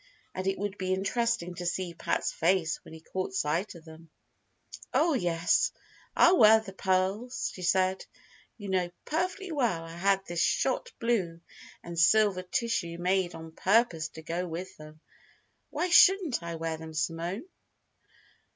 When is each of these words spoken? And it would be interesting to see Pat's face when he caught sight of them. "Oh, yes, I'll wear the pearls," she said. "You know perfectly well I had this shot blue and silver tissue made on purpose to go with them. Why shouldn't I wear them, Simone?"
And 0.33 0.47
it 0.47 0.57
would 0.57 0.79
be 0.79 0.95
interesting 0.95 1.53
to 1.53 1.65
see 1.67 1.93
Pat's 1.93 2.31
face 2.31 2.83
when 2.83 2.91
he 2.91 3.01
caught 3.01 3.35
sight 3.35 3.75
of 3.75 3.85
them. 3.85 4.09
"Oh, 4.95 5.13
yes, 5.13 5.71
I'll 6.15 6.39
wear 6.39 6.59
the 6.59 6.73
pearls," 6.73 7.51
she 7.53 7.61
said. 7.61 8.03
"You 8.57 8.69
know 8.69 8.89
perfectly 9.05 9.51
well 9.51 9.83
I 9.83 9.91
had 9.91 10.25
this 10.25 10.39
shot 10.41 10.91
blue 10.97 11.39
and 11.83 11.99
silver 11.99 12.41
tissue 12.41 12.97
made 12.97 13.35
on 13.35 13.51
purpose 13.51 14.07
to 14.15 14.23
go 14.23 14.47
with 14.47 14.75
them. 14.77 15.01
Why 15.69 15.89
shouldn't 15.89 16.41
I 16.41 16.55
wear 16.55 16.77
them, 16.77 16.95
Simone?" 16.95 17.45